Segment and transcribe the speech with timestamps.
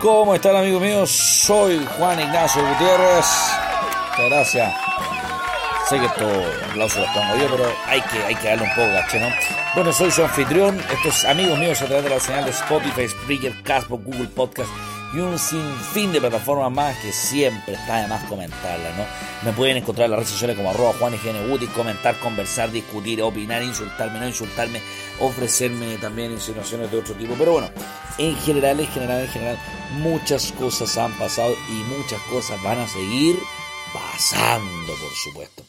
[0.00, 1.10] ¿Cómo están amigos míos?
[1.10, 3.26] Soy Juan Ignacio Gutiérrez.
[4.08, 4.74] Muchas gracias.
[5.90, 6.26] Sé que esto
[6.70, 9.28] aplauso los pongo yo, pero hay que, hay que darle un poco gache, ¿no?
[9.74, 10.80] Bueno, soy su anfitrión.
[10.90, 14.70] Estos amigos míos a través de la señal de Spotify, Spreaker, Castbox, Google Podcast
[15.12, 19.04] y un sinfín de plataformas más que siempre está de más comentarlas, ¿no?
[19.42, 23.62] Me pueden encontrar en las redes sociales como arroba Juan y comentar, conversar, discutir, opinar,
[23.62, 24.80] insultarme, no insultarme,
[25.18, 27.34] ofrecerme también insinuaciones de otro tipo.
[27.36, 27.70] Pero bueno,
[28.18, 29.58] en general, en general, en general,
[29.98, 33.36] muchas cosas han pasado y muchas cosas van a seguir
[33.92, 35.64] pasando, por supuesto.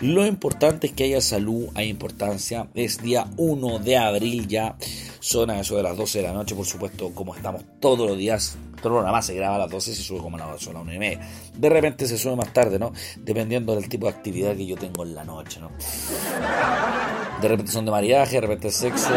[0.00, 2.68] Lo importante es que haya salud, hay importancia.
[2.74, 4.76] Es día 1 de abril ya.
[5.18, 8.16] Son a eso de las 12 de la noche, por supuesto, como estamos todos los
[8.16, 8.56] días.
[8.80, 10.94] Todo nada más se graba a las 12 y se sube como a las 1
[10.94, 11.20] y media.
[11.52, 12.92] De repente se sube más tarde, ¿no?
[13.16, 15.70] Dependiendo del tipo de actividad que yo tengo en la noche, ¿no?
[17.42, 19.08] De repente son de mariaje, de repente sexo.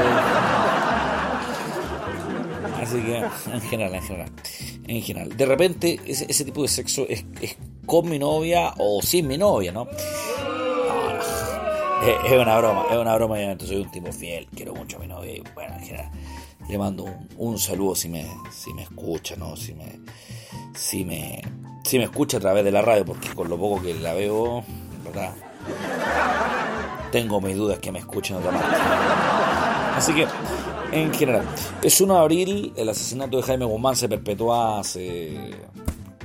[2.82, 4.32] Así que, en general, en general.
[4.88, 5.38] En general.
[5.38, 7.24] De repente, ese, tipo de sexo es
[7.86, 9.88] con mi novia o sin mi novia, ¿no?
[12.02, 15.08] Es, una broma, es una broma, obviamente soy un tipo fiel, quiero mucho a mi
[15.08, 16.12] novia y bueno, en general,
[16.68, 17.06] le mando
[17.38, 19.56] un, saludo si me, si me escucha, ¿no?
[19.56, 20.00] Si me,
[20.74, 21.44] si me,
[21.84, 24.64] si me escucha a través de la radio, porque con lo poco que la veo,
[25.06, 25.34] ¿verdad?
[27.12, 28.78] Tengo mis dudas que me escuchen otra parte.
[29.96, 30.26] Así que,
[30.92, 31.46] en general,
[31.84, 35.52] es 1 de abril, el asesinato de Jaime Guzmán se perpetuó hace...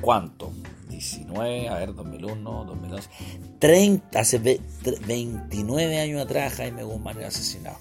[0.01, 0.53] ¿Cuánto?
[0.97, 3.11] 19, a ver, 2001, 2002,
[3.59, 4.61] 30, hace
[5.07, 7.77] 29 años atrás Jaime Guzmán era asesinado.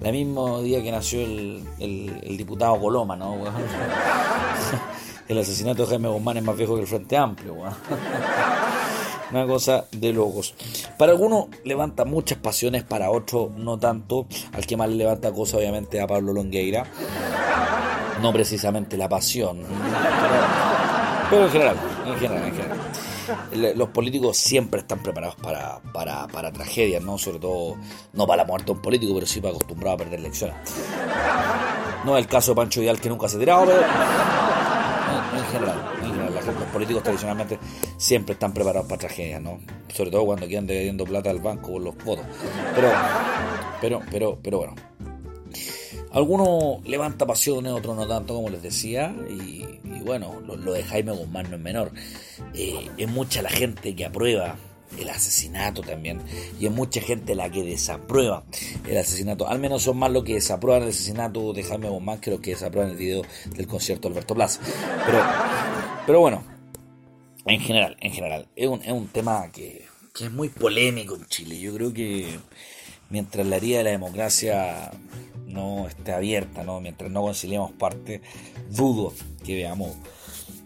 [0.00, 3.36] El mismo día que nació el, el, diputado Coloma, ¿no?
[5.28, 7.56] el asesinato de Jaime Guzmán es más viejo que el Frente Amplio,
[9.30, 10.54] Una cosa de locos.
[10.96, 14.26] Para algunos levanta muchas pasiones, para otros no tanto.
[14.52, 16.86] Al que más le levanta cosas, obviamente, a Pablo Longueira.
[18.22, 19.58] No precisamente la pasión.
[19.58, 20.67] Pero
[21.30, 22.78] en general, en general, en general.
[23.76, 27.18] Los políticos siempre están preparados para, para, para tragedias, ¿no?
[27.18, 27.76] Sobre todo,
[28.14, 30.56] no para la muerte de un político, pero sí para acostumbrado a perder elecciones.
[32.04, 33.80] No es el caso de Pancho Vidal que nunca se ha tirado, pero
[35.36, 37.58] en, general, en general los políticos tradicionalmente
[37.96, 39.58] siempre están preparados para tragedias, ¿no?
[39.92, 42.24] Sobre todo cuando quedan debiendo plata al banco por los votos.
[42.74, 42.90] Pero,
[43.80, 44.87] pero, pero, pero bueno.
[46.12, 49.64] Algunos levanta pasiones, otros no tanto, como les decía, y,
[50.04, 51.92] bueno, lo, de Jaime Guzmán no es menor.
[52.54, 54.56] Eh, es mucha la gente que aprueba
[54.98, 56.20] el asesinato también,
[56.58, 58.44] y es mucha gente la que desaprueba
[58.86, 59.48] el asesinato.
[59.48, 62.50] Al menos son más los que desaprueban el asesinato de Jaime Guzmán que los que
[62.52, 63.22] desaprueban el video
[63.54, 64.60] del concierto de Alberto Plaza.
[66.06, 66.42] Pero, bueno,
[67.44, 71.26] en general, en general, es un, es un tema que, que es muy polémico en
[71.26, 71.60] Chile.
[71.60, 72.38] Yo creo que
[73.10, 74.90] mientras la herida de la democracia
[75.48, 76.80] no esté abierta, ¿no?
[76.80, 78.20] mientras no conciliemos parte,
[78.70, 79.12] dudo
[79.44, 79.96] que veamos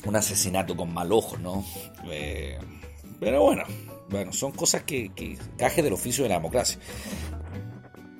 [0.04, 1.64] un asesinato con mal ojo, ¿no?
[2.10, 2.58] Eh,
[3.20, 3.62] pero bueno,
[4.10, 6.78] bueno, son cosas que, que caje del oficio de la democracia.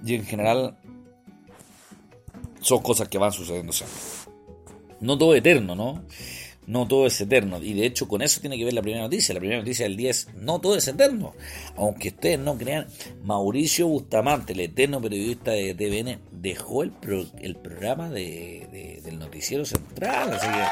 [0.05, 0.79] Y en general
[2.61, 3.99] son cosas que van sucediendo siempre.
[5.01, 6.05] No todo eterno, ¿no?
[6.67, 7.59] No todo es eterno.
[7.63, 9.35] Y de hecho con eso tiene que ver la primera noticia.
[9.35, 11.35] La primera noticia del día es no todo es eterno.
[11.77, 12.87] Aunque ustedes no crean,
[13.25, 20.33] Mauricio Bustamante, el eterno periodista de TVN, dejó el, programa de, del noticiero central.
[20.35, 20.63] Así que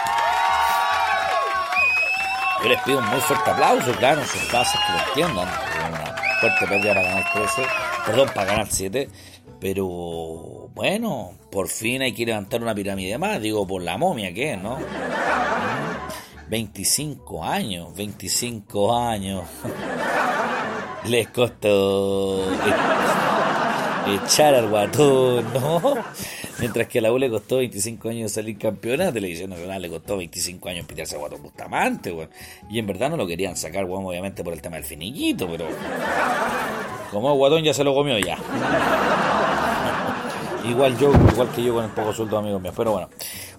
[2.63, 5.49] yo les pido un muy fuerte aplauso, claro, sus casas que lo entiendan.
[5.89, 7.63] Una fuerte pérdida para ganar 13,
[8.07, 9.09] perdón, para ganar 7.
[9.61, 14.53] Pero bueno, por fin hay que levantar una pirámide más, digo, por la momia que
[14.53, 14.79] es, ¿no?
[16.51, 19.45] 25 años, 25 años.
[21.07, 22.45] Les costó
[24.07, 25.95] echar al guatón, ¿no?
[26.59, 29.89] Mientras que a la U le costó 25 años salir campeona, la televisión nacional le
[29.89, 32.29] costó 25 años pitarse a Guatón Bustamante, weón.
[32.69, 35.67] Y en verdad no lo querían sacar, weón, obviamente por el tema del finiquito, pero.
[37.13, 38.37] Como Guatón ya se lo comió ya.
[40.69, 42.75] Igual yo, igual que yo con el poco sueldo, amigos míos.
[42.77, 43.09] Pero bueno,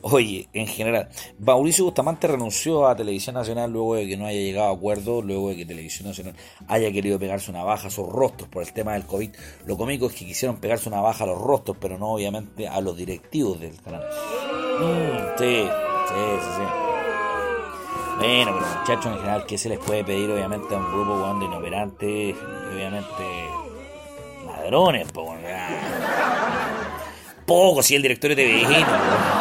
[0.02, 1.10] oye, en general,
[1.40, 5.50] Mauricio Bustamante renunció a Televisión Nacional luego de que no haya llegado a acuerdo, luego
[5.50, 6.36] de que Televisión Nacional
[6.68, 9.32] haya querido pegarse una baja a sus rostros por el tema del COVID.
[9.66, 12.82] Lo cómico es que quisieron pegarse una baja a los rostros, pero no obviamente a
[12.82, 14.04] los directivos del canal.
[15.38, 15.64] Sí,
[16.08, 16.16] sí,
[16.58, 16.64] sí.
[18.20, 21.46] Bueno, pero muchachos en general, ¿qué se les puede pedir obviamente a un grupo jugando
[21.46, 22.36] inoperantes?
[22.72, 23.24] Obviamente
[24.46, 25.28] ladrones, pues
[27.46, 29.41] poco si el director de TVN.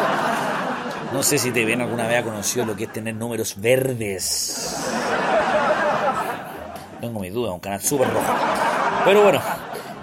[1.13, 4.77] No sé si TVN alguna vez ha conocido lo que es tener números verdes.
[7.01, 8.33] Tengo mis dudas, un canal súper rojo.
[9.03, 9.41] Pero bueno,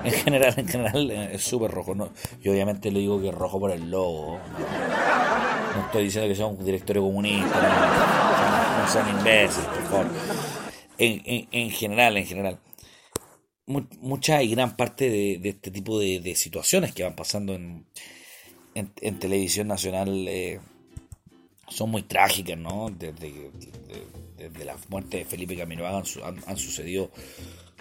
[0.04, 1.94] en general, en general eh, es súper rojo.
[1.94, 2.12] ¿no?
[2.44, 4.38] Obviamente le digo que es rojo por el logo.
[5.74, 10.06] No estoy diciendo que sea un directorio comunista, no, sean imbéciles, por favor.
[10.98, 12.58] En, general, en general.
[13.66, 17.86] Mucha y gran parte de, este tipo de, situaciones que van pasando en,
[18.74, 20.60] en, televisión nacional eh,
[21.70, 22.88] son muy trágicas, ¿no?
[22.90, 23.50] Desde,
[24.64, 26.04] la muerte de Felipe Camilo han,
[26.46, 27.10] han sucedido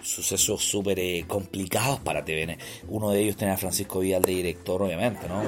[0.02, 2.58] sucesos súper eh, complicados para TVN.
[2.88, 5.42] Uno de ellos tenía a Francisco Vidal de director, obviamente, ¿no?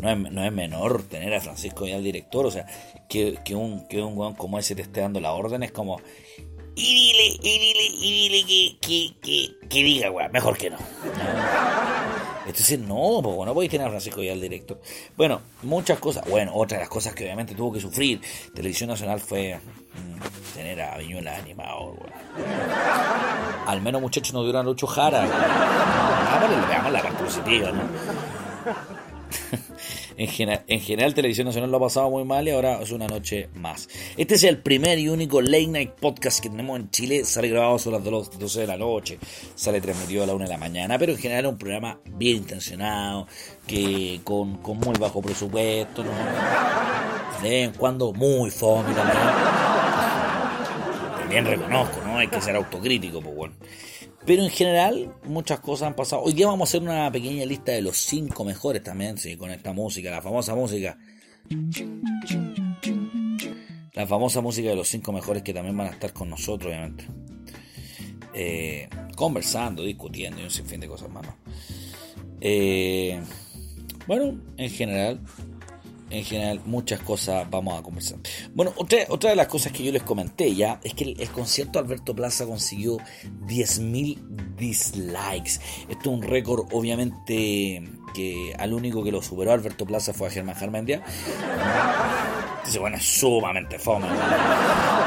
[0.00, 2.66] No es, no es menor tener a Francisco Vidal director, o sea,
[3.08, 6.00] que, que un, que un weón como ese te esté dando la orden es como.
[6.74, 10.78] Y dile, y dile, y dile que, que, que, que diga, weón, mejor que no.
[12.50, 14.80] Entonces, no, pues no podéis tener a Francisco Vidal director.
[15.16, 16.28] Bueno, muchas cosas.
[16.28, 18.20] Bueno, otra de las cosas que obviamente tuvo que sufrir
[18.54, 21.96] Televisión Nacional fue mm, tener a Viñuela animado,
[23.66, 25.26] Al menos, muchachos, no duran ocho Jara.
[26.68, 27.82] Veamos la parte positiva, ¿no?
[30.20, 33.88] En, general, Televisión Nacional lo ha pasado muy mal y ahora es una noche más.
[34.18, 37.24] Este es el primer y único late night podcast que tenemos en Chile.
[37.24, 38.04] Sale grabado a las
[38.38, 39.18] 12 de la noche,
[39.54, 42.36] sale transmitido a la 1 de la mañana, pero en general es un programa bien
[42.36, 43.28] intencionado,
[43.66, 46.10] que con, muy bajo presupuesto, ¿no?
[47.42, 49.18] de vez en cuando muy fome también.
[51.18, 52.18] También reconozco, ¿no?
[52.18, 53.54] Hay que ser autocrítico, pues bueno.
[54.30, 56.22] Pero en general, muchas cosas han pasado.
[56.22, 59.50] Hoy día vamos a hacer una pequeña lista de los cinco mejores también, sí, con
[59.50, 60.96] esta música, la famosa música.
[63.92, 67.06] La famosa música de los cinco mejores que también van a estar con nosotros, obviamente.
[68.32, 71.26] Eh, conversando, discutiendo y un sinfín de cosas más.
[72.40, 73.20] Eh,
[74.06, 75.20] bueno, en general,
[76.10, 78.18] en general muchas cosas vamos a conversar.
[78.52, 81.78] Bueno, otra, otra de las cosas que yo les comenté ya es que el, concierto
[81.78, 82.98] Alberto Plaza consiguió
[83.46, 85.60] 10.000 dislikes.
[85.88, 87.82] Esto es un récord obviamente
[88.14, 91.02] que al único que lo superó Alberto Plaza fue a Germán Jarmendia.
[92.58, 94.06] Entonces, bueno, es sumamente fome.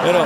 [0.04, 0.26] Pero,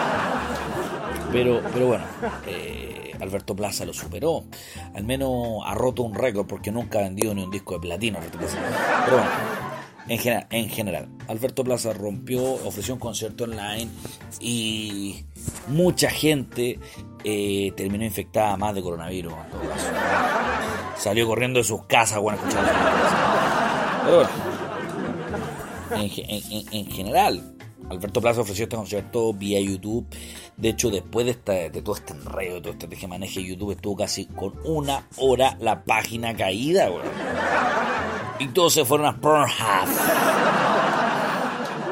[1.32, 2.06] pero, pero bueno,
[2.48, 4.46] eh, Alberto Plaza lo superó.
[4.94, 8.20] Al menos ha roto un récord porque nunca ha vendido ni un disco de platino.
[8.32, 9.67] Pero bueno.
[10.10, 10.20] En
[10.70, 13.90] general, en Alberto Plaza rompió, ofreció un concierto online
[14.40, 15.26] y
[15.68, 16.80] mucha gente
[17.24, 19.34] eh, terminó infectada más de coronavirus.
[19.34, 19.50] En.
[20.98, 22.72] Salió corriendo de sus casas bueno, escuchando
[24.06, 24.30] Pero bueno,
[26.72, 27.56] en, general,
[27.90, 30.08] Alberto Plaza ofreció este concierto vía YouTube.
[30.56, 31.34] De hecho, después de,
[31.82, 35.84] todo este enredo, de todo este que maneje YouTube, estuvo casi con una hora la
[35.84, 36.90] página caída,
[38.40, 39.90] y todos se fueron a Pornhub.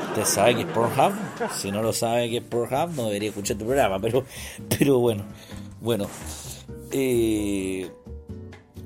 [0.09, 1.13] ¿Usted sabe qué es Pornhub?
[1.53, 4.23] Si no lo sabe qué es Pornhub, no debería escuchar tu programa, pero,
[4.69, 5.25] pero bueno,
[5.81, 6.07] bueno.
[6.91, 7.91] Eh,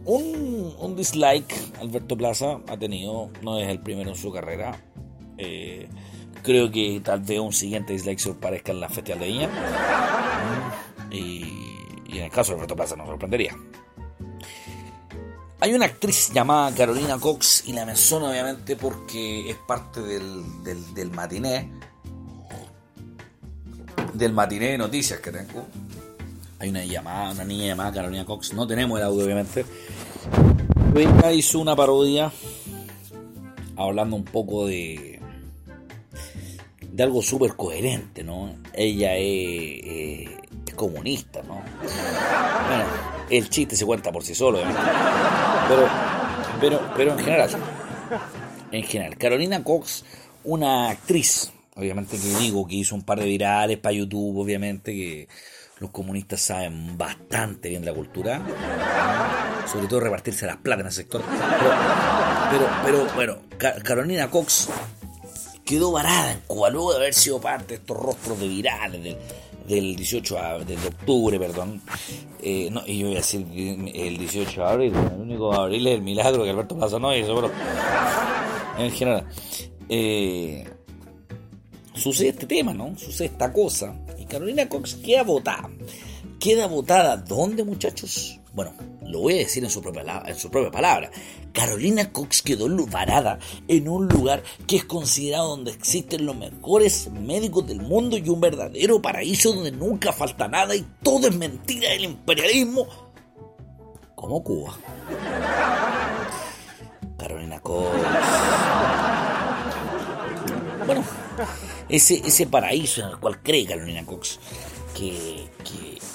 [0.05, 4.79] un, dislike Alberto Plaza ha tenido, no es el primero en su carrera.
[5.37, 5.87] Eh,
[6.41, 9.49] creo que tal vez un siguiente dislike se parezca en la Festival de Viña.
[11.11, 11.43] Y,
[12.07, 13.55] y en el caso de Alberto Plaza nos sorprendería.
[15.61, 21.11] Hay una actriz llamada Carolina Cox y la menciono obviamente porque es parte del, del,
[21.11, 21.69] matiné.
[24.13, 25.67] Del matiné de noticias que tengo.
[26.59, 28.53] Hay una llamada, una niña llamada Carolina Cox.
[28.53, 29.65] No tenemos el audio obviamente.
[30.95, 32.31] Ella hizo una parodia
[33.75, 35.19] hablando un poco de
[36.99, 38.55] de algo súper coherente, ¿no?
[38.73, 41.55] Ella es, eh, es comunista, ¿no?
[41.55, 42.85] Bueno,
[43.29, 44.59] el chiste se cuenta por sí solo,
[45.67, 45.87] pero,
[46.61, 47.49] pero, pero en general,
[48.71, 50.05] en general, Carolina Cox,
[50.45, 55.27] una actriz, obviamente que digo que hizo un par de virales para YouTube, obviamente que
[55.79, 58.41] los comunistas saben bastante bien de la cultura,
[59.69, 61.21] sobre todo repartirse las plata en el sector.
[62.51, 63.37] Pero, pero, bueno,
[63.83, 64.69] Carolina Cox
[65.65, 69.17] quedó varada en Cuba luego de haber sido parte de estos rostros de virales, del
[69.69, 70.35] del 18
[70.65, 71.81] de, octubre, perdón.
[72.41, 75.95] Eh, y yo voy a decir el 18 de abril, el único de abril es
[75.95, 77.51] el milagro que Alberto Plaza no hizo, pero
[78.77, 79.27] en general.
[79.87, 80.67] Eh,
[81.93, 82.97] sucede este tema, ¿no?
[82.97, 83.95] Sucede esta cosa.
[84.17, 85.69] Y Carolina Cox queda votada.
[86.39, 88.38] Queda votada, ¿dónde, muchachos?
[88.53, 88.73] Bueno,
[89.05, 91.11] lo voy a decir en su propia, en su propia palabra.
[91.53, 97.67] Carolina Cox quedó varada en un lugar que es considerado donde existen los mejores médicos
[97.67, 102.05] del mundo y un verdadero paraíso donde nunca falta nada y todo es mentira del
[102.05, 102.87] imperialismo,
[104.15, 104.77] como Cuba.
[107.17, 107.89] Carolina Cox.
[110.85, 111.03] Bueno,
[111.89, 114.39] ese, ese paraíso en el cual cree Carolina Cox,
[114.95, 115.49] que,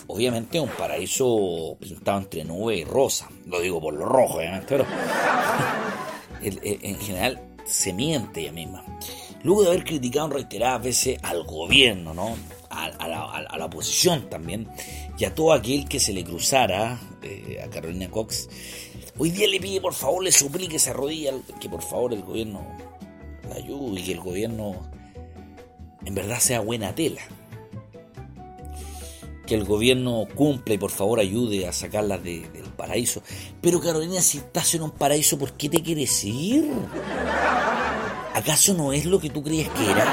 [0.07, 3.29] obviamente es un paraíso pintado entre nube y rosa.
[3.47, 4.87] Lo digo por lo rojo, obviamente, pero
[6.43, 8.85] en general se miente ella misma.
[9.43, 12.37] Luego de haber criticado reiteradas veces al gobierno, ¿no?
[12.71, 14.69] A, la, oposición también,
[15.17, 18.49] y a todo aquel que se le cruzara eh, a Carolina Cox,
[19.17, 22.67] hoy día le pide por favor, le suplique esa rodilla, que por favor el gobierno
[23.49, 24.91] la ayude y que el gobierno
[26.05, 27.23] en verdad sea buena tela
[29.47, 32.45] que el gobierno cumpla y por favor ayude a sacarla del
[32.77, 33.23] paraíso.
[33.61, 36.71] Pero Carolina, si estás en un paraíso, ¿por qué te quieres ir?
[38.35, 40.05] ¿Acaso no es lo que tú creías que era?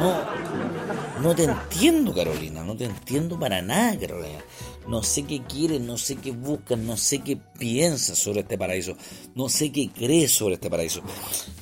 [0.00, 4.38] No, no te entiendo, Carolina, no te entiendo para nada, Carolina.
[4.86, 8.96] No sé qué quieres, no sé qué buscas, no sé qué piensas sobre este paraíso,
[9.34, 11.02] no sé qué crees sobre este paraíso.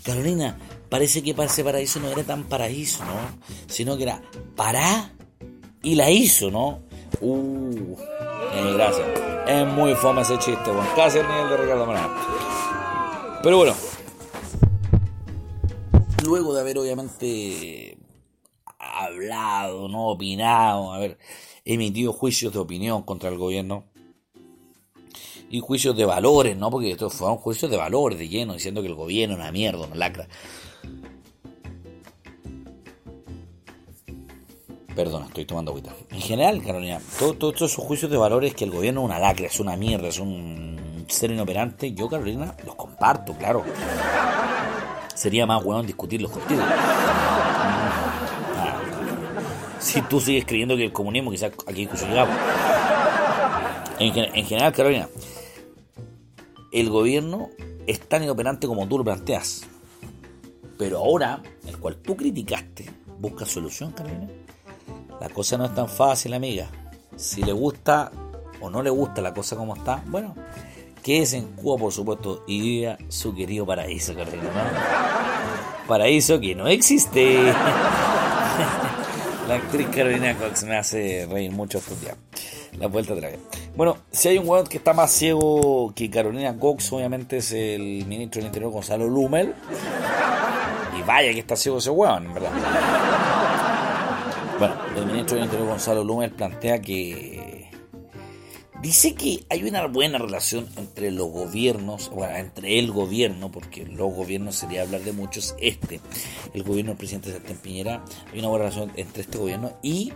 [0.05, 0.57] Carolina,
[0.89, 3.15] parece que ese paraíso no era tan paraíso, ¿no?
[3.67, 4.23] Sino que era
[4.55, 5.13] para
[5.83, 6.81] y la hizo, ¿no?
[7.21, 7.97] Uh,
[8.55, 9.07] eh, gracias.
[9.47, 12.09] Es muy fome ese chiste, bueno, casi el nivel de Ricardo Maná.
[13.43, 13.75] Pero bueno,
[16.25, 17.97] luego de haber obviamente
[18.79, 21.19] hablado, no opinado, haber
[21.65, 23.85] emitido juicios de opinión contra el gobierno
[25.49, 26.71] y juicios de valores, ¿no?
[26.71, 29.87] Porque estos fueron juicios de valores de lleno, diciendo que el gobierno es una mierda,
[29.87, 30.29] una lacra.
[34.97, 35.93] Perdona, estoy tomando agüita.
[36.11, 39.61] En general, Carolina, todos esos juicios de valores que el gobierno es una lacra, es
[39.61, 43.63] una mierda, es un ser inoperante, yo, Carolina, los comparto, claro.
[45.15, 46.63] Sería más weón discutirlos contigo.
[49.79, 52.35] Si tú sigues creyendo que el comunismo quizás aquí incluso llegamos.
[53.99, 55.09] En, en general, Carolina,
[56.73, 57.51] el gobierno
[57.87, 59.67] es tan inoperante como tú lo planteas.
[60.79, 64.46] Pero ahora, el cual tú criticaste, busca solución, Carolina
[65.21, 66.69] la cosa no es tan fácil, amiga.
[67.17, 68.11] Si le gusta
[68.61, 70.35] o no le gusta la cosa como está, bueno,
[71.03, 75.89] quédese en Cuba, por supuesto, y viva su querido paraíso, Carolina, ¿no?
[75.89, 77.45] Paraíso que no existe.
[79.49, 82.17] la actriz Carolina Cox me hace reír mucho estos días.
[82.79, 83.35] La vuelta atrás.
[83.77, 88.05] Bueno, si hay un weón que está más ciego que Carolina Cox, obviamente es el
[88.07, 89.55] ministro del Interior Gonzalo Lumel.
[90.99, 92.51] Y vaya que está ciego ese weón, ¿verdad?
[94.59, 97.71] Bueno, el ministro del Interior Gonzalo López plantea que
[98.81, 104.15] dice que hay una buena relación entre los gobiernos, bueno, entre el gobierno, porque los
[104.15, 106.01] gobiernos sería hablar de muchos, este,
[106.55, 110.13] el gobierno del presidente Sebastián Piñera, hay una buena relación entre este gobierno y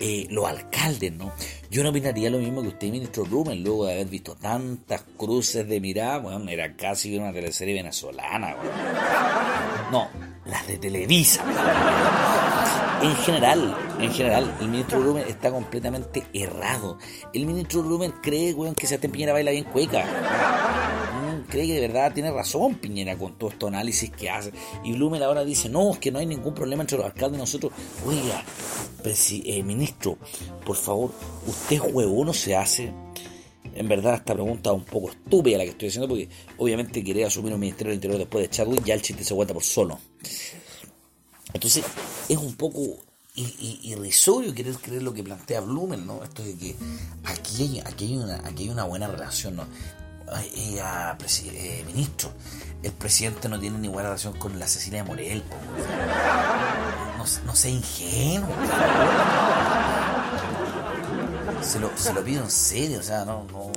[0.00, 1.32] eh, los alcaldes, ¿no?
[1.70, 5.68] Yo no opinaría lo mismo que usted, ministro Blumen, luego de haber visto tantas cruces
[5.68, 8.56] de mirada, bueno, era casi una teleserie venezolana,
[9.92, 10.08] No,
[10.44, 11.44] las de Televisa.
[13.02, 16.98] En general, en general, el ministro Blumen está completamente errado.
[17.32, 20.04] El ministro Blumen cree, weón, que Sebastián Piñera baila bien cueca.
[20.04, 24.52] Mm, cree que de verdad tiene razón Piñera con todo estos análisis que hace.
[24.82, 27.40] Y Blumen ahora dice, no, es que no hay ningún problema entre los alcaldes y
[27.40, 27.72] nosotros.
[28.06, 28.42] Oiga,
[29.04, 30.18] eh, ministro,
[30.64, 31.12] por favor,
[31.46, 32.92] usted no se hace.
[33.74, 37.24] En verdad, esta pregunta es un poco estúpida la que estoy haciendo porque obviamente quiere
[37.24, 39.98] asumir un ministerio del Interior después de Chadwick, ya el chiste se cuenta por solo.
[41.56, 41.84] Entonces,
[42.28, 42.98] es un poco
[43.34, 46.22] irrisorio querer creer lo que plantea Blumen, ¿no?
[46.22, 46.76] Esto de que
[47.24, 48.16] aquí hay,
[48.68, 49.62] una, buena relación, ¿no?
[50.54, 52.30] Eh, eh, ministro,
[52.82, 55.42] el presidente no tiene ni buena relación con la Cecilia de Morel,
[57.16, 58.50] no, no sea ingenuo,
[61.62, 63.72] se lo, se lo pido en serio, o sea, no, no.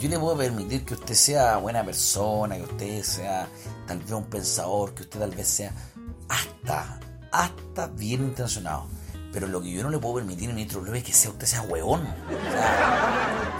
[0.00, 3.48] Yo le puedo permitir que usted sea buena persona, que usted sea
[3.86, 5.72] tal vez un pensador, que usted tal vez sea
[6.28, 7.00] hasta,
[7.30, 8.86] hasta bien intencionado.
[9.34, 11.62] Pero lo que yo no le puedo permitir, ministro López, es que sea, usted sea
[11.62, 12.02] huevón.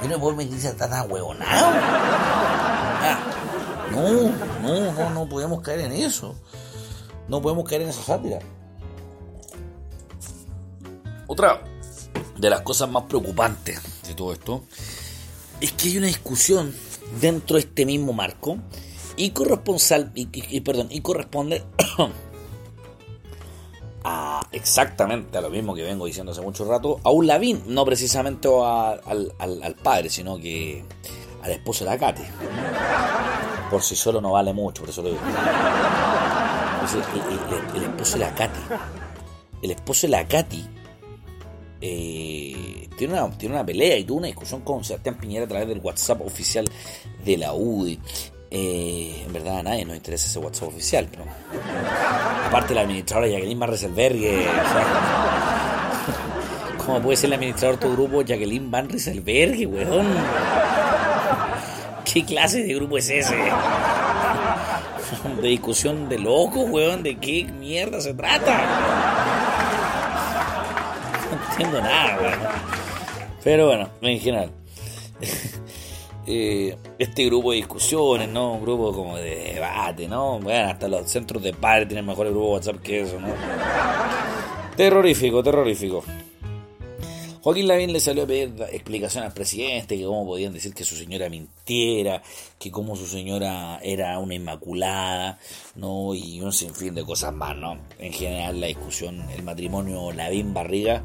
[0.01, 1.75] Yo no le puedo permitir que sea tan huevonado.
[3.91, 4.31] no,
[4.63, 6.37] no, no, no podemos caer en eso.
[7.27, 8.39] No podemos caer en esa sátira.
[11.27, 11.65] Otra
[12.39, 14.63] de las cosas más preocupantes de todo esto
[15.61, 16.73] es que hay una discusión
[17.21, 18.59] dentro de este mismo marco
[19.17, 21.65] y corresponsal y perdón y corresponde
[24.55, 28.49] exactamente a lo mismo que vengo diciendo hace mucho rato, a un Lavín, no precisamente
[28.49, 30.85] al, padre, sino que
[31.43, 32.15] al esposo de la.
[33.71, 35.21] Por si solo no vale mucho, por eso lo digo.
[37.75, 38.51] el, esposo de la
[39.63, 40.65] el esposo de la Katy,
[41.81, 45.69] eh, tiene, una, tiene una pelea y tuvo una discusión con Sebastián Piñera a través
[45.69, 46.67] del WhatsApp oficial
[47.25, 47.99] de la UDI.
[48.57, 51.25] Eh, en verdad a nadie nos interesa ese WhatsApp oficial, pero
[52.47, 54.17] aparte la administradora Jacqueline Van Rieselberg,
[56.79, 60.07] ¿cómo puede ser el administrador de tu grupo Jacqueline Van Rieselberg, weón?
[62.05, 63.35] ¿Qué clase de grupo es ese?
[65.43, 68.67] de discusión de loco, weón, de qué mierda se trata.
[71.29, 72.39] No entiendo nada, weón.
[73.43, 74.53] Pero bueno, en general.
[76.27, 78.55] Eh, este grupo de discusiones, ¿no?
[78.55, 80.39] Un grupo como de debate, ¿no?
[80.41, 83.29] Bueno, hasta los centros de padres tienen mejores grupos de WhatsApp que eso, ¿no?
[84.77, 86.03] Terrorífico, terrorífico.
[87.45, 90.97] Joaquín Lavín le salió a pedir explicación al presidente, que cómo podían decir que su
[90.97, 92.23] señora mintiera,
[92.59, 95.39] que cómo su señora era una inmaculada,
[95.75, 96.15] ¿no?
[96.15, 97.77] Y un sinfín de cosas más, ¿no?
[97.99, 101.05] En general la discusión, el matrimonio Lavín-Barriga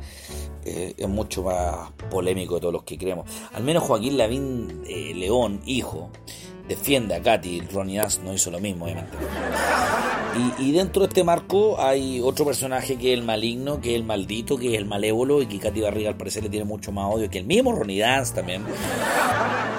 [0.63, 3.29] eh, es mucho más polémico de todos los que creemos.
[3.51, 6.09] Al menos Joaquín Lavín eh, León, hijo,
[6.69, 9.17] defiende a Katy, Ronnie Dance no hizo lo mismo, obviamente.
[10.59, 14.03] Y, dentro de este marco hay otro personaje que es el maligno, que es el
[14.03, 17.13] maldito, que es el malévolo y que Katy Barriga al parecer le tiene mucho más
[17.13, 18.63] odio que el mismo Ronnie Dance también.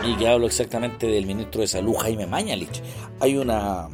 [0.05, 2.83] Y que hablo exactamente del ministro de Salud, Jaime Mañalich.
[3.21, 3.89] Hay una...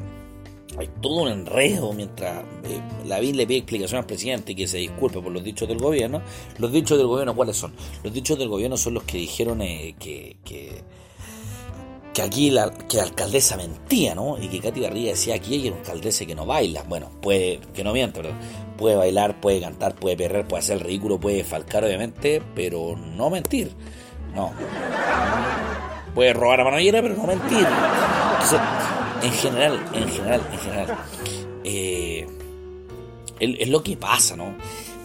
[0.79, 4.77] Hay todo un enredo mientras eh, Lavín le pide explicación al presidente y que se
[4.77, 6.21] disculpe por los dichos del gobierno.
[6.59, 7.73] Los dichos del gobierno, ¿cuáles son?
[8.05, 10.37] Los dichos del gobierno son los que dijeron eh, que
[12.17, 14.39] que aquí la, que alcaldesa mentía, ¿no?
[14.39, 16.83] Y que Katy Barriga decía aquí hay una alcaldesa que no baila.
[16.85, 18.39] Bueno, puede, que no miente, perdón.
[18.79, 23.29] Puede bailar, puede cantar, puede perrer, puede hacer el ridículo, puede falcar, obviamente, pero no
[23.29, 23.71] mentir.
[24.35, 24.51] No.
[26.15, 27.67] Puede robar a manollera, pero no mentir.
[28.33, 28.61] Entonces,
[29.23, 30.99] en general, en general, en general,
[31.65, 32.27] eh,
[33.41, 34.55] es lo que pasa, ¿no?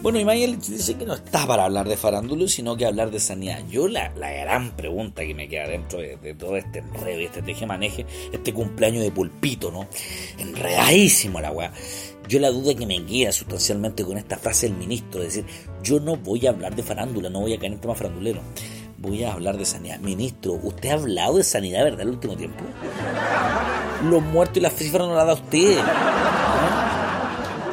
[0.02, 3.60] Bueno, y dice que no está para hablar de farándula, sino que hablar de sanidad.
[3.70, 8.52] Yo la, gran pregunta que me queda dentro de, todo este enredo este teje-maneje, este
[8.52, 9.86] cumpleaños de pulpito, ¿no?
[10.38, 11.72] Enredadísimo la weá.
[12.26, 15.44] Yo la duda que me queda sustancialmente con esta frase del ministro, de decir,
[15.84, 18.40] yo no voy a hablar de farándula, no voy a caer en tema farandulero.
[18.98, 20.00] Voy a hablar de sanidad.
[20.00, 22.64] Ministro, ¿usted ha hablado de sanidad, verdad, el último tiempo?
[24.04, 25.78] Los muertos y las cifras no las da usted.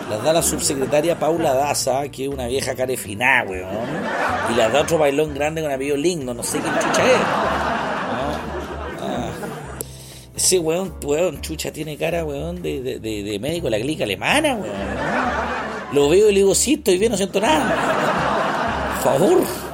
[0.10, 3.68] Las da la subsecretaria Paula Daza, que es una vieja carefiná, weón.
[4.52, 7.20] Y las da otro bailón grande con apellido lindo, no sé qué chucha es.
[9.02, 9.32] Ah.
[10.36, 14.74] Ese weón, weón, chucha tiene cara, weón, de, de, médico de la clínica alemana, weón.
[15.94, 18.96] Lo veo y le digo, sí, estoy bien, no siento nada.
[19.04, 19.69] Por favor.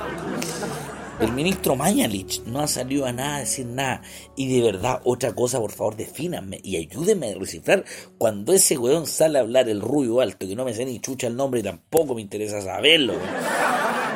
[1.19, 4.01] El ministro Mañalich no ha salido a nada a decir nada.
[4.35, 7.85] Y de verdad, otra cosa, por favor, defínanme y ayúdenme a descifrar
[8.17, 11.27] cuando ese weón sale a hablar el rubio alto, que no me sé ni chucha
[11.27, 13.13] el nombre y tampoco me interesa saberlo.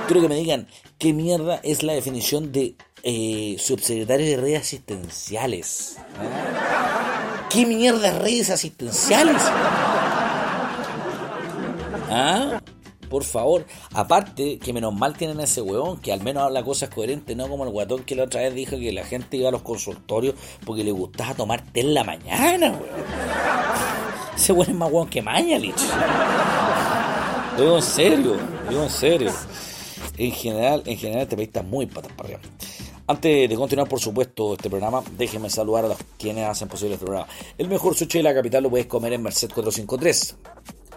[0.07, 5.97] Quiero que me digan qué mierda es la definición de eh, subsecretario de redes asistenciales.
[7.49, 9.41] ¿Qué mierda redes asistenciales?
[12.11, 12.59] ¿Ah?
[13.09, 16.89] Por favor, aparte que menos mal tienen a ese huevón, que al menos habla cosas
[16.89, 19.51] coherentes, no como el guatón que la otra vez dijo que la gente iba a
[19.51, 22.83] los consultorios porque le gustaba tomar té en la mañana, weón.
[24.35, 25.81] Ese weón es más huevón que Mañalich.
[27.57, 28.37] Lo digo en serio,
[28.69, 29.31] digo en serio.
[30.17, 32.41] En general, en general este país está muy patas para arriba.
[33.07, 37.05] Antes de continuar, por supuesto, este programa, déjenme saludar a los quienes hacen posible este
[37.05, 37.27] programa.
[37.57, 40.35] El mejor sushi de la capital lo puedes comer en Merced 453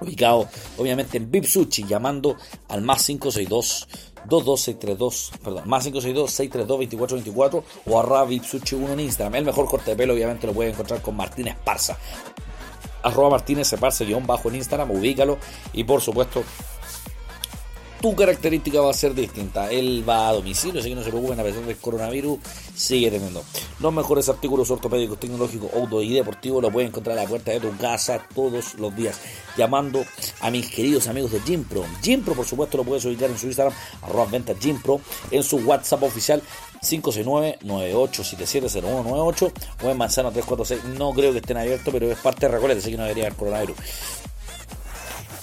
[0.01, 2.37] ubicado obviamente en Vip Sushi, llamando
[2.69, 3.89] al más 562
[4.25, 9.35] 22632, perdón, más 562 632 2424 o arroba Vip Sushi 1 en Instagram.
[9.37, 11.99] El mejor corte de pelo obviamente lo pueden encontrar con Martínez Parza.
[13.03, 15.39] Arroba Martínez Parza guion bajo en Instagram, ubícalo
[15.73, 16.45] y por supuesto
[18.03, 19.71] tu característica va a ser distinta.
[19.71, 22.41] Él va a domicilio, así que no se preocupen, a pesar del coronavirus,
[22.75, 23.45] sigue teniendo.
[23.83, 27.59] Los mejores artículos ortopédicos, tecnológicos, auto y deportivos lo pueden encontrar a la puerta de
[27.59, 29.19] tu casa todos los días,
[29.57, 30.05] llamando
[30.41, 31.85] a mis queridos amigos de Gympro.
[32.01, 35.01] Gympro, por supuesto, lo puedes ubicar en su Instagram, arroba venta Gympro,
[35.33, 36.41] en su WhatsApp oficial
[36.81, 40.85] 569-98770198 o en Manzano 346.
[40.97, 43.37] No creo que estén abiertos, pero es parte de Recoleta, así que no debería haber
[43.37, 43.77] coronavirus.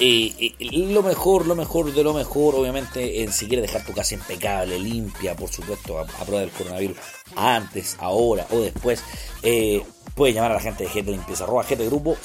[0.02, 4.16] Eh, lo mejor, lo mejor de lo mejor, obviamente, en si quieres dejar tu casa
[4.16, 6.96] impecable, limpia, por supuesto, a, prueba del coronavirus,
[7.36, 9.04] antes, ahora o después,
[9.44, 9.84] eh,
[10.16, 12.16] puedes llamar a la gente de GT Limpieza, arroba GT Grupo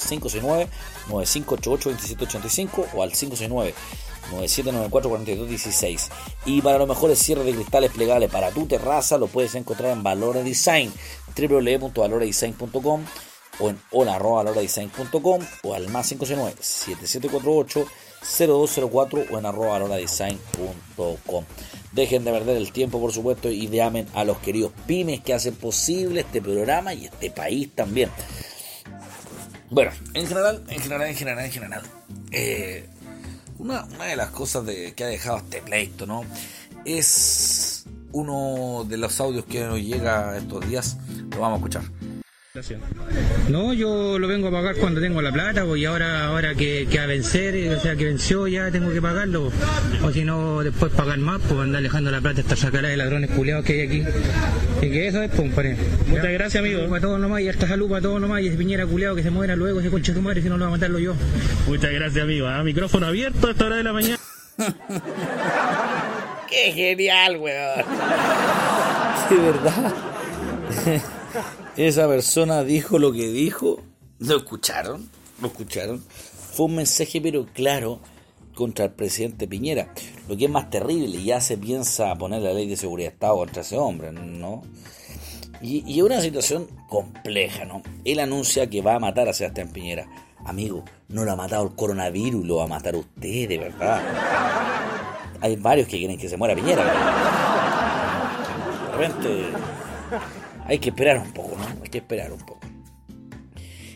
[1.09, 3.73] 569-9588-2785 o al 569
[4.31, 6.09] 9794-4216.
[6.45, 10.01] Y para los mejores cierres de cristales plegables para tu terraza, lo puedes encontrar en
[10.03, 10.91] Valora Design,
[11.37, 13.03] www.valoradesign.com
[13.59, 17.87] o en hola.design.com o al más 569 7748
[18.25, 19.79] 0204 o en arroba.
[21.91, 25.33] Dejen de perder el tiempo, por supuesto, y de amen a los queridos pymes que
[25.33, 28.09] hacen posible este programa y este país también.
[29.69, 31.81] Bueno, en general, en general, en general, en general,
[32.31, 32.89] eh,
[33.57, 36.23] una, de las cosas de, que ha dejado este pleito, ¿no?
[36.83, 40.97] Es uno de los audios que nos llega estos días,
[41.31, 42.04] lo vamos a escuchar.
[43.49, 46.87] No, yo lo vengo a pagar cuando tengo la plata, pues, y ahora, ahora que,
[46.89, 49.51] que a vencer, o sea, que venció, ya tengo que pagarlo.
[50.01, 53.29] O si no, después pagar más, pues andar alejando la plata esta sacada de ladrones
[53.31, 54.03] culeados que hay aquí.
[54.81, 56.87] Y que eso es, pues, Muchas gracias, amigo.
[56.87, 59.31] Para todos nomás, y esta salud para todos nomás, y ese piñera culeado que se
[59.31, 61.13] muera luego, ese concha de tu madre, si no lo va a matarlo yo.
[61.67, 62.47] Muchas gracias, amigo.
[62.47, 62.63] ¿ah?
[62.63, 64.17] Micrófono abierto a esta hora de la mañana.
[66.49, 67.83] ¡Qué genial, weón!
[69.29, 69.93] De verdad.
[71.77, 73.81] Esa persona dijo lo que dijo.
[74.19, 75.09] ¿Lo escucharon?
[75.41, 76.01] ¿Lo escucharon?
[76.53, 77.99] Fue un mensaje, pero claro,
[78.53, 79.93] contra el presidente Piñera.
[80.29, 83.35] Lo que es más terrible, ya se piensa poner la ley de seguridad de Estado
[83.35, 84.63] contra ese hombre, ¿no?
[85.61, 87.81] Y, una situación compleja, ¿no?
[88.05, 90.07] Él anuncia que va a matar a Sebastián Piñera.
[90.45, 94.01] Amigo, no lo ha matado el coronavirus, lo va a matar usted, de verdad.
[95.41, 96.85] Hay varios que quieren que se muera Piñera.
[98.85, 99.45] De repente
[100.67, 101.54] hay que esperar un poco,
[101.97, 102.67] esperar un poco.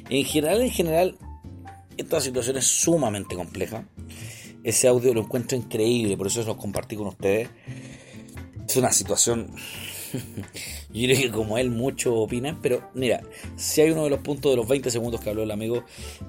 [0.09, 1.17] En general, en general,
[1.97, 3.87] esta situación es sumamente compleja.
[4.63, 7.49] Ese audio lo encuentro increíble, por eso lo compartí con ustedes.
[8.67, 9.53] Es una situación
[10.93, 13.21] yo creo que como él mucho opinan, pero mira,
[13.55, 15.83] si hay uno de los puntos de los 20 segundos que habló el amigo,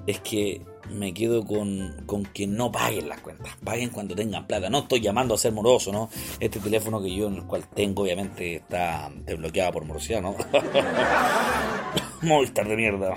[0.07, 4.69] es que me quedo con, con que no paguen las cuentas, paguen cuando tengan plata.
[4.69, 6.09] No estoy llamando a ser moroso, ¿no?
[6.39, 10.35] Este teléfono que yo en el cual tengo, obviamente, está desbloqueado por morosidad, ¿no?
[12.21, 13.15] Movistar de mierda.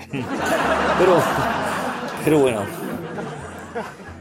[0.99, 1.23] Pero,
[2.23, 2.65] pero bueno,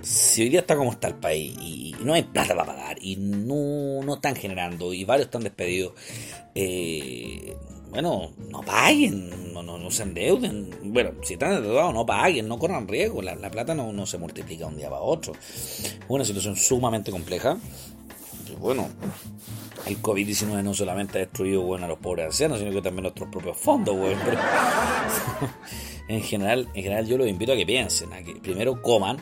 [0.02, 3.16] si hoy día está como está el país y no hay plata para pagar y
[3.16, 5.94] no, no están generando y varios están despedidos,
[6.54, 7.56] eh,
[7.94, 10.68] bueno, no paguen, no, no, se endeuden.
[10.82, 13.22] Bueno, si están endeudados, no paguen, no corran riesgo.
[13.22, 15.32] La, plata no, no se multiplica un día para otro.
[16.08, 17.56] Una situación sumamente compleja.
[18.58, 18.88] bueno,
[19.86, 23.28] el COVID-19 no solamente ha destruido bueno, a los pobres ancianos, sino que también nuestros
[23.28, 24.18] propios fondos, bueno.
[26.08, 29.18] en general, en general yo los invito a que piensen, a que primero coman,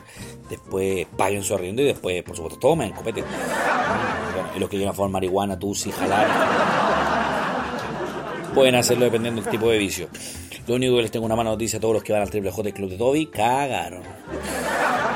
[0.49, 3.23] después paguen su arriendo y después, por supuesto, tomen, copete.
[4.55, 6.92] y los que quieran fumar marihuana, tú sí, jalar,
[8.53, 10.09] pueden hacerlo dependiendo del tipo de vicio.
[10.67, 12.51] Lo único que les tengo una mala noticia a todos los que van al Triple
[12.51, 14.03] J Club de Toby, cagaron.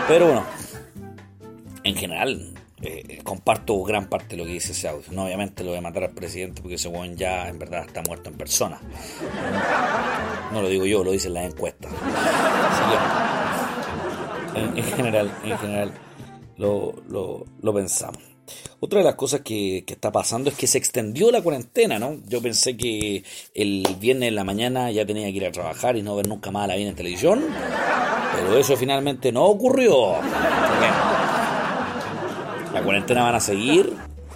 [0.08, 0.44] Pero bueno,
[1.84, 5.12] en general, eh, comparto gran parte de lo que dice ese audio.
[5.12, 8.30] No, obviamente lo a matar al presidente porque ese buen ya en verdad está muerto
[8.30, 8.80] en persona.
[10.52, 11.92] No lo digo yo, lo dicen las encuestas.
[14.56, 15.92] en, general, en general
[16.58, 18.22] lo, lo, pensamos.
[18.80, 22.18] Otra de las cosas que, está pasando es que se extendió la cuarentena, ¿no?
[22.28, 26.04] Yo pensé que el viernes en la mañana ya tenía que ir a trabajar y
[26.04, 27.44] no ver nunca más a la vida en televisión,
[28.36, 30.14] pero eso finalmente no ocurrió.
[32.74, 33.94] La cuarentena van a seguir.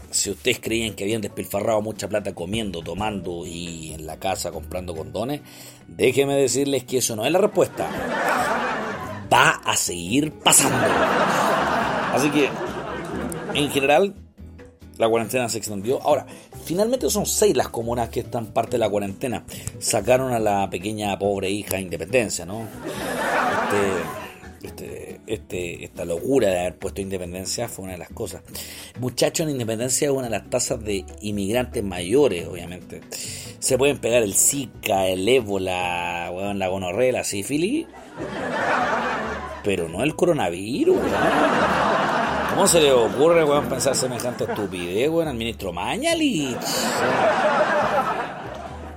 [0.10, 4.94] Si ustedes creían que habían despilfarrado mucha plata comiendo, tomando y en la casa comprando
[4.94, 5.42] condones,
[5.88, 7.88] déjenme decirles que eso no es la respuesta.
[9.32, 10.86] Va a seguir pasando.
[12.14, 12.50] Así que,
[13.54, 14.16] en general,
[14.98, 16.02] la cuarentena se extendió.
[16.02, 16.26] Ahora,
[16.66, 19.44] finalmente son seis las comunas que están parte de la cuarentena.
[19.80, 22.62] Sacaron a la pequeña pobre hija Independencia, ¿no?
[22.62, 24.22] Este
[24.64, 28.42] este, este, esta locura de haber puesto independencia fue una de las cosas.
[29.00, 33.02] Muchachos, en independencia es una de las tasas de inmigrantes mayores, obviamente.
[33.60, 37.88] Se pueden pegar el Zika, el ébola, la gonorrea, la sífilis,
[39.64, 40.98] pero no el coronavirus,
[42.62, 46.56] ¿Cómo se le ocurre, weón, pensar semejante estupidez, weón, al ministro Mañalich?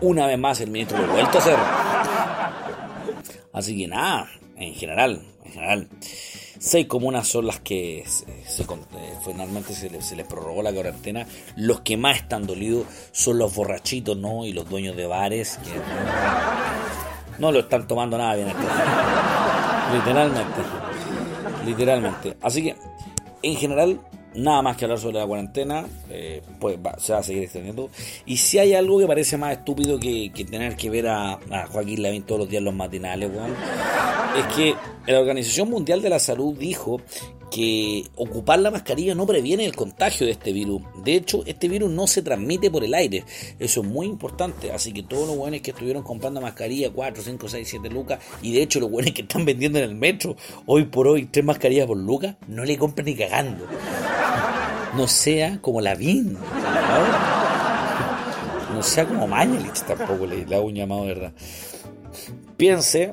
[0.03, 1.57] Una vez más el ministro lo ha vuelto a hacer.
[3.55, 5.89] Así que nada, en general, en general,
[6.59, 8.05] seis comunas son las que eh,
[9.25, 11.27] finalmente se, les prorrogó la cuarentena.
[11.57, 14.45] Los que más están dolidos son los borrachitos, ¿no?
[14.45, 15.71] Y los dueños de bares que
[17.39, 18.49] no, lo están tomando nada bien.
[19.95, 20.61] Literalmente.
[21.65, 22.37] Literalmente.
[22.43, 22.77] Así que,
[23.45, 24.01] en general,
[24.35, 27.91] nada más que hablar sobre la cuarentena, eh, pues se va a seguir extendiendo.
[28.27, 31.39] Y si hay algo que parece más estúpido que, tener que ver a,
[31.71, 33.31] Joaquín Lavín todos los días en los matinales,
[34.39, 34.75] es que
[35.07, 37.01] la Organización Mundial de la Salud dijo
[37.55, 40.83] que ocupar la mascarilla no previene el contagio de este virus.
[41.05, 43.25] De hecho, este virus no se transmite por el aire.
[43.61, 44.73] Eso es muy importante.
[44.73, 48.53] Así que todos los buenos que estuvieron comprando mascarilla 4, 5, 6, 7 lucas, y
[48.53, 50.35] de hecho los buenos que están vendiendo en el metro,
[50.67, 53.65] hoy por hoy, tres mascarillas por lucas, no le compren ni cagando.
[54.97, 56.33] No sea como la VIN.
[58.75, 58.83] ¿no?
[58.83, 61.33] sea como Mañalich tampoco le, le hago un llamado, ¿verdad?
[62.57, 63.13] Piense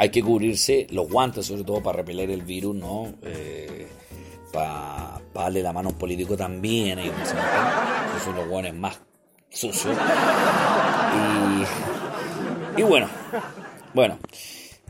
[0.00, 3.12] hay que cubrirse los guantes, sobre todo para repeler el virus, ¿no?
[3.22, 3.86] Eh,
[4.50, 7.00] para darle la mano a un político también.
[7.00, 7.12] ¿eh?
[7.22, 8.98] Esos son los guanes más
[9.50, 9.94] sucios.
[12.78, 13.10] Y bueno,
[13.92, 14.18] bueno,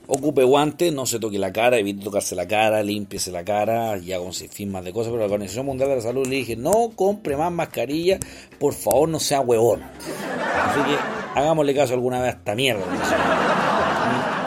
[0.06, 4.12] ocupe guantes, no se toque la cara, evite tocarse la cara, límpiese la cara, y
[4.12, 6.54] haga un sinfín más de cosas, pero la Organización Mundial de la Salud le dije,
[6.54, 8.20] no compre más mascarilla,
[8.60, 9.82] por favor no sea huevón.
[9.82, 10.96] Así que
[11.40, 12.84] hagámosle caso alguna vez a esta mierda.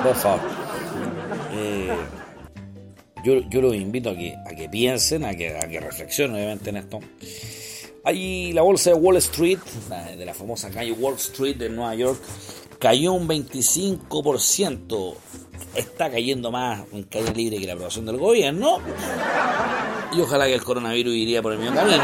[0.03, 0.52] Por favor.
[3.23, 6.69] Yo, yo los invito a que, a que piensen, a que, a que reflexionen obviamente
[6.69, 6.99] en esto.
[8.03, 9.59] Ahí la bolsa de Wall Street,
[10.17, 12.19] de la famosa calle Wall Street de Nueva York,
[12.77, 15.15] cayó un 25%.
[15.73, 18.79] Está cayendo más en calle libre que la aprobación del gobierno.
[20.11, 22.03] Y ojalá que el coronavirus iría por el mismo camino.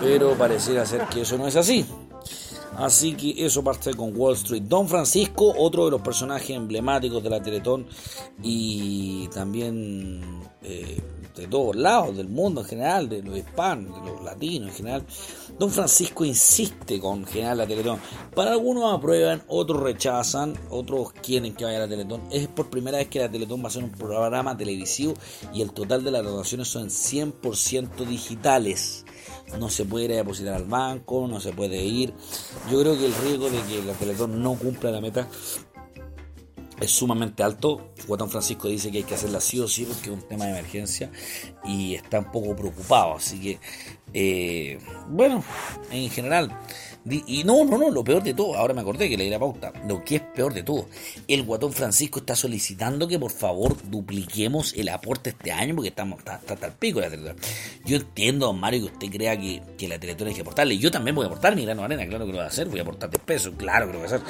[0.00, 1.86] Pero pareciera ser que eso no es así.
[2.76, 4.62] Así que eso parte con Wall Street.
[4.62, 7.86] Don Francisco, otro de los personajes emblemáticos de la Teletón
[8.42, 11.00] y también eh,
[11.34, 15.06] de todos lados, del mundo en general, de los hispanos, de los latinos en general.
[15.58, 17.98] Don Francisco insiste con general la Teletón.
[18.34, 22.22] Para algunos aprueban, otros rechazan, otros quieren que vaya a la Teletón.
[22.30, 25.14] Es por primera vez que la Teletón va a ser un programa televisivo
[25.54, 29.06] y el total de las donaciones son 100% digitales
[29.58, 32.12] no se puede ir a depositar al banco, no se puede ir.
[32.70, 35.28] Yo creo que el riesgo de que la Teletón no cumpla la meta
[36.80, 37.92] es sumamente alto.
[38.06, 40.52] Guatán Francisco dice que hay que hacerla sí o sí porque es un tema de
[40.52, 41.10] emergencia
[41.64, 43.14] y está un poco preocupado.
[43.14, 43.58] Así que,
[44.18, 45.44] eh, bueno,
[45.90, 46.50] en general,
[47.04, 49.74] y no, no, no, lo peor de todo, ahora me acordé que leí la pauta,
[49.86, 50.88] lo que es peor de todo,
[51.28, 56.20] el Guatón Francisco está solicitando que por favor dupliquemos el aporte este año porque estamos
[56.24, 57.36] hasta el pico la Teletón.
[57.84, 60.78] Yo entiendo, Mario, que usted crea que, que la Teletón hay que aportarle.
[60.78, 62.68] Yo también voy a aportar mi grano de arena, claro que lo voy a hacer,
[62.68, 64.22] voy a aportar 10 pesos, claro que lo voy a hacer.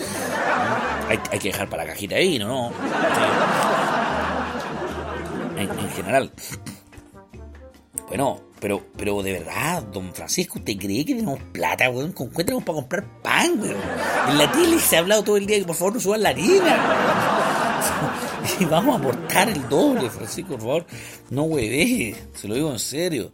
[1.08, 2.72] Hay, hay que dejar para la cajita ahí, ¿no?
[5.56, 6.32] En, en general.
[8.08, 12.10] Bueno, pero, pero de verdad, don Francisco, ¿usted cree que tenemos plata, weón?
[12.10, 13.76] ¿Con para comprar pan, weón?
[14.28, 16.30] En la tele se ha hablado todo el día que por favor no suban la
[16.30, 16.76] harina.
[18.58, 20.86] Y vamos a aportar el doble, Francisco, por favor.
[21.30, 23.32] No hueve, se lo digo en serio.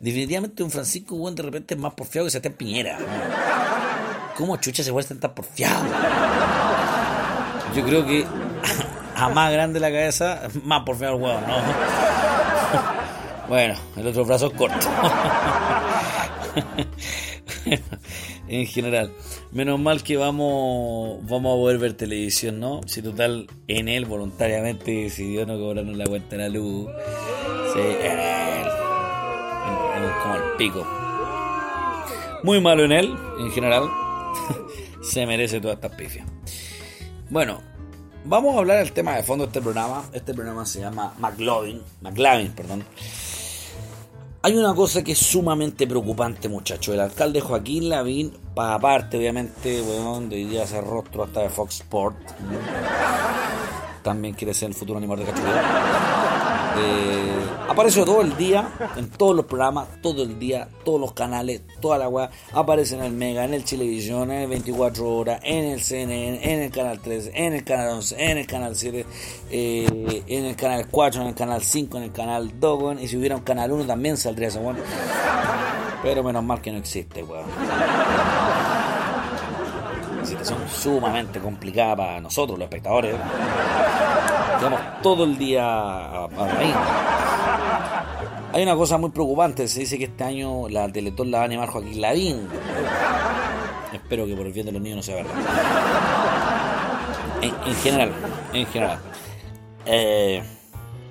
[0.00, 2.98] Definitivamente don Francisco, weón, de repente es más porfiado que se está Piñera.
[4.36, 5.86] ¿Cómo chucha se estar tan porfiado?
[7.74, 8.26] Yo creo que
[9.16, 12.98] a más grande la cabeza, más porfiado el huevo, ¿no?
[13.48, 14.86] Bueno, el otro brazo corto.
[18.48, 19.10] en general,
[19.52, 22.82] menos mal que vamos vamos a poder ver televisión, ¿no?
[22.86, 26.88] Si total en él voluntariamente decidió no cobrarnos la cuenta de la luz.
[27.72, 28.68] Sí, en él.
[30.22, 30.86] Como el pico.
[32.44, 33.84] Muy malo en él, en general.
[35.02, 36.26] Se merece todas estas pifias.
[37.30, 37.60] Bueno,
[38.24, 40.04] vamos a hablar del tema de fondo de este programa.
[40.12, 42.84] Este programa se llama McLovin, McLavin, perdón.
[44.40, 46.94] Hay una cosa que es sumamente preocupante, muchachos.
[46.94, 51.48] El alcalde Joaquín Lavín, para aparte, obviamente, weón, de hoy día hacer rostro hasta de
[51.48, 52.16] Fox Sport.
[54.04, 56.07] También quiere ser el futuro animador de Cachuría.
[56.78, 57.28] Eh,
[57.68, 61.98] apareció todo el día, en todos los programas, todo el día, todos los canales, toda
[61.98, 62.30] la weá.
[62.52, 66.62] Aparece en el Mega, en el Chilevisión, en el 24 Horas, en el CNN, en
[66.62, 69.06] el Canal 13, en el Canal 11, en el Canal 7,
[69.50, 72.98] eh, en el Canal 4, en el Canal 5, en el Canal 2, weón.
[73.00, 74.78] Y si hubiera un Canal 1 también saldría ese weón.
[76.02, 77.46] Pero menos mal que no existe, weón.
[80.24, 83.14] Situación sumamente complicada para nosotros, los espectadores.
[84.58, 86.74] Estamos todo el día ahí.
[88.52, 89.68] Hay una cosa muy preocupante.
[89.68, 92.48] Se dice que este año la Teletón la va a animar Joaquín Lavín.
[93.92, 95.32] Espero que por el bien de los niños no sea verdad.
[97.40, 98.12] En, en general,
[98.52, 98.98] en general.
[99.86, 100.42] Eh,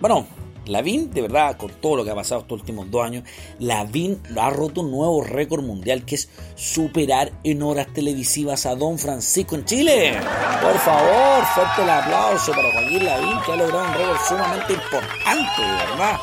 [0.01, 0.27] bueno,
[0.67, 3.23] Lavín, de verdad, con todo lo que ha pasado estos últimos dos años,
[3.59, 8.97] Lavín ha roto un nuevo récord mundial que es superar en horas televisivas a Don
[8.97, 10.19] Francisco en Chile.
[10.61, 15.61] Por favor, fuerte el aplauso para Joaquín Lavín, que ha logrado un récord sumamente importante,
[15.61, 16.19] de verdad.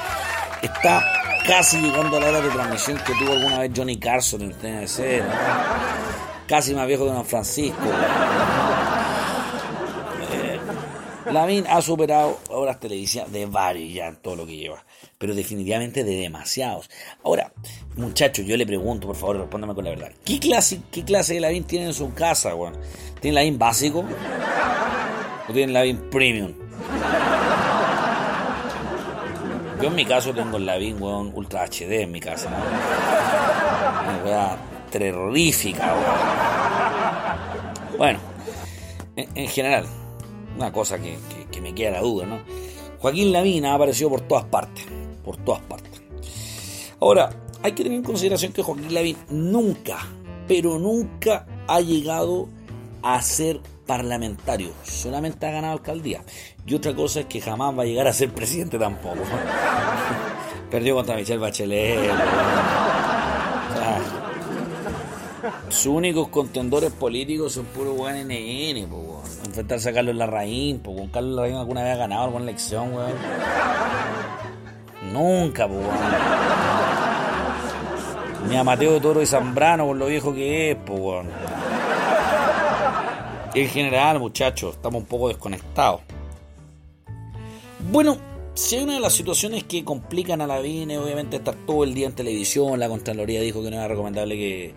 [0.62, 1.04] Está
[1.46, 4.56] casi llegando a la hora de transmisión que tuvo alguna vez Johnny Carson en el
[4.56, 5.22] TNC.
[6.46, 7.76] Casi más viejo que Don Francisco.
[11.34, 14.84] Lavín ha superado horas televisivas de varios ya en todo lo que lleva,
[15.18, 16.88] pero definitivamente de demasiados.
[17.24, 17.52] Ahora,
[17.96, 20.12] muchachos, yo le pregunto, por favor, respóndame con la verdad.
[20.24, 22.76] ¿Qué clase, qué clase de Lavín tiene en su casa, weón?
[23.20, 24.04] ¿Tiene Lavín básico?
[25.48, 26.52] ¿O tiene Lavín premium?
[29.82, 32.58] Yo en mi caso tengo el Lavín, weón, Ultra HD en mi casa, ¿no?
[34.08, 34.56] Una weá
[34.90, 36.04] terrorífica, weón.
[37.98, 38.20] Bueno,
[39.16, 39.84] en, en general,
[40.56, 41.16] una cosa que,
[41.50, 42.40] que- me queda la duda, ¿no?
[43.00, 44.84] Joaquín Lavín ha aparecido por todas partes,
[45.24, 46.02] por todas partes.
[47.00, 47.30] Ahora,
[47.62, 49.98] hay que tener en consideración que Joaquín Lavín nunca,
[50.46, 52.48] pero nunca ha llegado
[53.02, 56.22] a ser parlamentario, solamente ha ganado alcaldía.
[56.66, 59.16] Y otra cosa es que jamás va a llegar a ser presidente tampoco.
[60.70, 62.10] Perdió contra Michelle Bachelet.
[65.74, 71.36] Sus únicos contendores políticos son puros weón NN, po, Enfrentarse a Carlos Larraín, po, Carlos
[71.36, 73.12] Larraín alguna vez ha ganado alguna elección, weón.
[75.12, 75.80] Nunca, po,
[78.48, 81.28] Ni a Mateo Toro y Zambrano, por lo viejo que es, po, weón.
[83.54, 86.00] En general, muchachos, estamos un poco desconectados.
[87.90, 88.16] Bueno,
[88.54, 91.94] si hay una de las situaciones que complican a la VINE, obviamente estar todo el
[91.94, 94.74] día en televisión, la Contraloría dijo que no era recomendable que,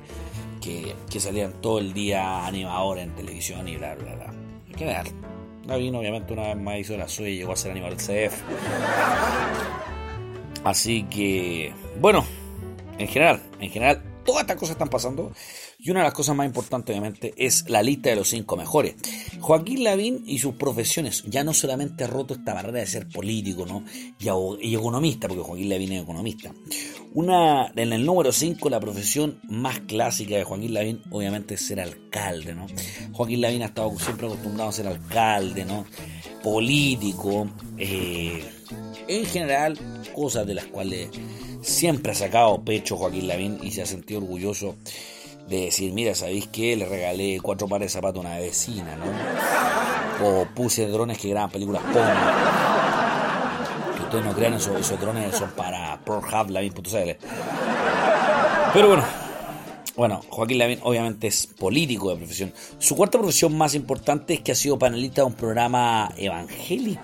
[1.10, 4.34] que, salieran todo el día animadores en televisión y bla, bla, bla.
[4.68, 5.08] Hay que ver.
[5.66, 8.30] La VINE obviamente una vez más hizo la suya y llegó a ser animador del
[8.30, 8.42] CF.
[10.64, 12.26] Así que, bueno,
[12.98, 15.32] en general, en general, todas estas cosas están pasando
[15.80, 18.96] y una de las cosas más importantes, obviamente, es la lista de los cinco mejores.
[19.40, 23.66] Joaquín Lavín y sus profesiones ya no solamente ha roto esta barrera de ser político
[23.68, 23.84] ¿no?
[24.20, 26.52] y, economista, porque Joaquín Lavín es economista.
[27.14, 31.80] Una, en el número 5, la profesión más clásica de Joaquín Lavín, obviamente, es ser
[31.80, 32.56] alcalde.
[32.56, 32.66] ¿no?
[33.14, 35.86] Joaquín Lavín ha estado siempre acostumbrado a ser alcalde, ¿no?
[36.42, 38.44] político, eh,
[39.08, 39.78] en general,
[40.16, 41.10] cosas de las cuales
[41.62, 44.76] siempre ha sacado pecho Joaquín Lavín y se ha sentido orgulloso
[45.48, 46.76] de decir, mira, ¿sabéis qué?
[46.76, 49.06] Le regalé cuatro pares de zapatos a una vecina, ¿no?
[50.28, 52.14] O puse drones que graban películas porno.
[53.96, 57.26] Que ustedes no crean, esos, esos drones son para Pornhub, Lavín.cl.
[58.74, 59.04] Pero bueno,
[59.96, 62.54] bueno, Joaquín Lavín obviamente es político de profesión.
[62.78, 67.02] Su cuarta profesión más importante es que ha sido panelista de un programa evangélico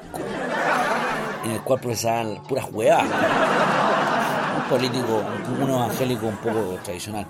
[1.44, 3.04] en el cual profesaban puras huevas.
[4.58, 5.24] Un político,
[5.62, 7.26] un evangélico un poco tradicional.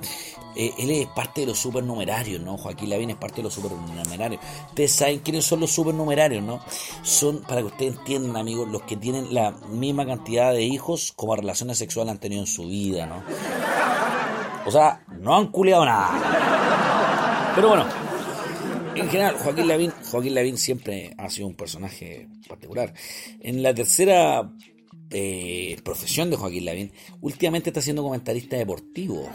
[0.56, 2.58] Eh, él es parte de los supernumerarios, ¿no?
[2.58, 4.42] Joaquín Lavín es parte de los supernumerarios.
[4.70, 6.62] Ustedes saben quiénes son los supernumerarios, ¿no?
[7.02, 11.36] Son, para que ustedes entiendan, amigos, los que tienen la misma cantidad de hijos como
[11.36, 13.24] relaciones sexuales han tenido en su vida, ¿no?
[14.66, 17.52] O sea, no han culeado nada.
[17.56, 17.86] Pero bueno,
[18.96, 22.94] en general, Joaquín Lavín, Joaquín Lavín siempre ha sido un personaje particular.
[23.40, 24.50] En la tercera
[25.10, 29.30] eh, profesión de Joaquín Lavín, últimamente está siendo comentarista deportivo.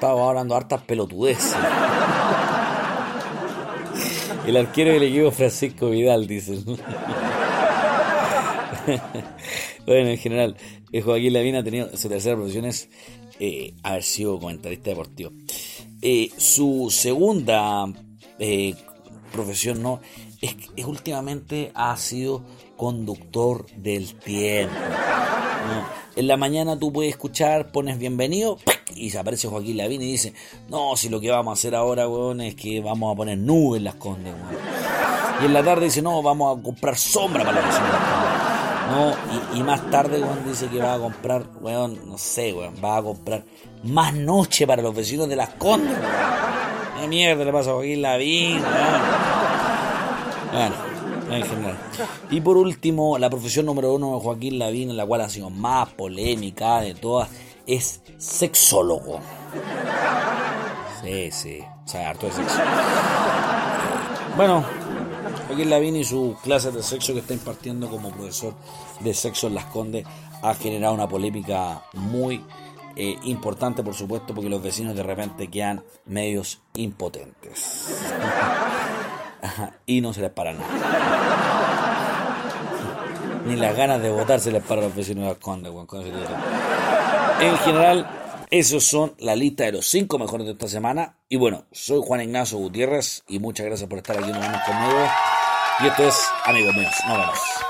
[0.00, 1.54] Ha estado hablando hartas pelotudeces.
[4.46, 6.58] El arquero del equipo Francisco Vidal, dice.
[9.84, 10.56] bueno, en general,
[10.90, 12.88] eh, Joaquín Lavín ha tenido su tercera profesión es
[13.38, 15.32] eh, haber sido comentarista deportivo.
[16.38, 17.84] su segunda
[19.30, 20.00] profesión no
[20.40, 22.42] es, es últimamente ha sido
[22.78, 24.74] conductor del tiempo.
[26.16, 28.58] En la mañana tú puedes escuchar, pones bienvenido
[28.94, 30.34] y aparece Joaquín Lavín y dice,
[30.68, 33.78] no, si lo que vamos a hacer ahora, weón, es que vamos a poner nubes
[33.78, 34.34] en las condes,
[35.42, 37.90] Y en la tarde dice, no, vamos a comprar sombra para la vecinos.
[38.90, 42.96] No, y, más tarde, weón, dice que va a comprar, weón, no sé, weón, va
[42.96, 43.44] a comprar
[43.84, 45.96] más noche para los vecinos de las condes,
[47.00, 49.00] ¿Qué mierda le pasa a Joaquín Lavín, weón?
[50.52, 50.89] Bueno
[52.30, 55.88] Y por último, la profesión número uno de Joaquín Lavín, la cual ha sido más
[55.90, 57.28] polémica de todas,
[57.66, 59.20] es sexólogo.
[61.02, 62.58] Sí, sí, o sea, harto de sexo.
[64.36, 64.64] Bueno,
[65.46, 68.54] Joaquín Lavín y su clase de sexo que está impartiendo como profesor
[69.00, 70.04] de sexo en Las Condes
[70.42, 72.44] ha generado una polémica muy
[72.96, 77.88] eh, importante, por supuesto, porque los vecinos de repente quedan medios impotentes.
[79.86, 80.66] Y no se les para nada.
[83.46, 85.70] Ni las ganas de votar se les para a los vecinos de Conde,
[87.40, 88.06] En general,
[88.50, 91.16] esos son la lista de los cinco mejores de esta semana.
[91.28, 95.08] Y bueno, soy Juan Ignacio Gutiérrez y muchas gracias por estar aquí nuevamente conmigo.
[95.80, 96.94] Y esto es Amigos Míos.
[97.08, 97.69] Nos vemos.